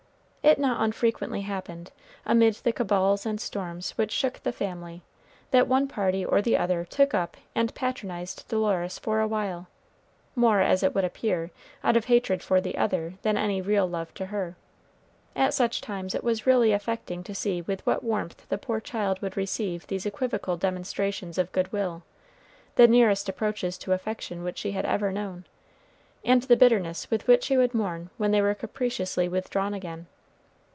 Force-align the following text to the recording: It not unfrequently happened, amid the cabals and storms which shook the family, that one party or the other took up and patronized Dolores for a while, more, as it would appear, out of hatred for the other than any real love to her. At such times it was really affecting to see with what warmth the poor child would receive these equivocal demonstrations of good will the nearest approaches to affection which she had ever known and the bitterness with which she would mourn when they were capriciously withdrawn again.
It 0.43 0.57
not 0.59 0.81
unfrequently 0.81 1.41
happened, 1.41 1.91
amid 2.25 2.55
the 2.55 2.73
cabals 2.73 3.27
and 3.27 3.39
storms 3.39 3.91
which 3.91 4.11
shook 4.11 4.41
the 4.41 4.51
family, 4.51 5.03
that 5.51 5.67
one 5.67 5.87
party 5.87 6.25
or 6.25 6.41
the 6.41 6.57
other 6.57 6.83
took 6.83 7.13
up 7.13 7.37
and 7.53 7.73
patronized 7.75 8.47
Dolores 8.47 8.97
for 8.97 9.19
a 9.19 9.27
while, 9.27 9.67
more, 10.35 10.59
as 10.59 10.81
it 10.81 10.95
would 10.95 11.05
appear, 11.05 11.51
out 11.83 11.95
of 11.95 12.05
hatred 12.05 12.41
for 12.41 12.59
the 12.59 12.75
other 12.75 13.13
than 13.21 13.37
any 13.37 13.61
real 13.61 13.85
love 13.87 14.13
to 14.15 14.25
her. 14.25 14.55
At 15.35 15.53
such 15.53 15.79
times 15.79 16.15
it 16.15 16.23
was 16.23 16.47
really 16.47 16.71
affecting 16.73 17.23
to 17.25 17.35
see 17.35 17.61
with 17.61 17.85
what 17.85 18.03
warmth 18.03 18.47
the 18.49 18.57
poor 18.57 18.81
child 18.81 19.21
would 19.21 19.37
receive 19.37 19.85
these 19.87 20.07
equivocal 20.07 20.57
demonstrations 20.57 21.37
of 21.37 21.51
good 21.51 21.71
will 21.71 22.01
the 22.75 22.87
nearest 22.87 23.29
approaches 23.29 23.77
to 23.77 23.93
affection 23.93 24.41
which 24.43 24.57
she 24.57 24.71
had 24.71 24.85
ever 24.85 25.11
known 25.11 25.45
and 26.25 26.41
the 26.43 26.57
bitterness 26.57 27.11
with 27.11 27.27
which 27.27 27.43
she 27.43 27.57
would 27.57 27.75
mourn 27.75 28.09
when 28.17 28.31
they 28.31 28.41
were 28.41 28.55
capriciously 28.55 29.29
withdrawn 29.29 29.75
again. 29.75 30.07